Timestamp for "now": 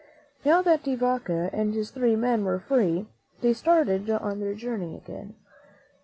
0.43-0.63